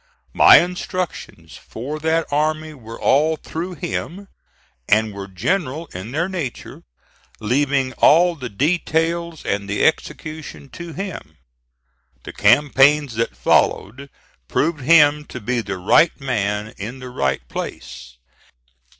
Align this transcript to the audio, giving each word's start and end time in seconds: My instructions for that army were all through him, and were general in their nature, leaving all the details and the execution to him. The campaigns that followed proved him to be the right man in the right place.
My 0.33 0.57
instructions 0.57 1.57
for 1.57 1.99
that 1.99 2.25
army 2.33 2.73
were 2.73 2.99
all 2.99 3.35
through 3.35 3.75
him, 3.75 4.29
and 4.89 5.13
were 5.13 5.27
general 5.27 5.85
in 5.93 6.09
their 6.11 6.27
nature, 6.27 6.81
leaving 7.39 7.93
all 7.99 8.35
the 8.35 8.49
details 8.49 9.45
and 9.45 9.69
the 9.69 9.85
execution 9.85 10.69
to 10.69 10.93
him. 10.93 11.37
The 12.23 12.33
campaigns 12.33 13.13
that 13.17 13.37
followed 13.37 14.09
proved 14.47 14.81
him 14.81 15.23
to 15.25 15.39
be 15.39 15.61
the 15.61 15.77
right 15.77 16.19
man 16.19 16.73
in 16.79 16.97
the 16.97 17.11
right 17.11 17.47
place. 17.47 18.17